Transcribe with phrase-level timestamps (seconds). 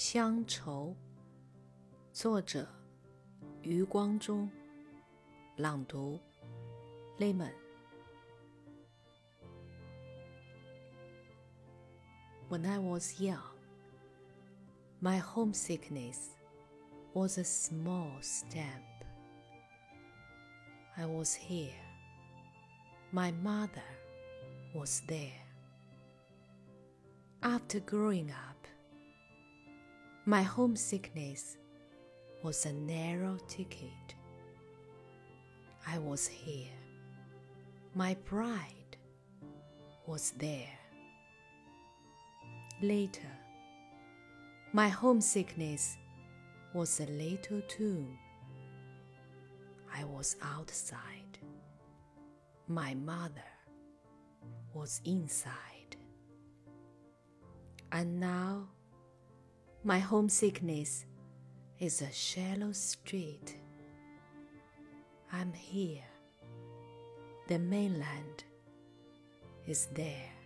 [0.00, 0.94] 乡愁，
[2.12, 2.68] 作者
[3.62, 4.48] 余光中，
[5.56, 6.20] 朗读
[7.18, 7.50] ：Lemon。
[12.48, 13.40] When I was young,
[15.02, 16.30] my homesickness
[17.12, 18.84] was a small stamp.
[20.94, 21.74] I was here.
[23.12, 23.82] My mother
[24.72, 25.42] was there.
[27.40, 28.57] After growing up,
[30.36, 31.56] my homesickness
[32.42, 34.14] was a narrow ticket.
[35.86, 36.76] I was here.
[37.94, 38.98] My bride
[40.06, 40.78] was there.
[42.82, 43.32] Later,
[44.74, 45.96] my homesickness
[46.74, 48.18] was a little tomb.
[49.96, 51.38] I was outside.
[52.68, 53.50] My mother
[54.74, 55.96] was inside.
[57.92, 58.68] And now,
[59.88, 61.06] my homesickness
[61.80, 63.56] is a shallow strait.
[65.32, 66.04] I'm here.
[67.48, 68.44] The mainland
[69.66, 70.37] is there.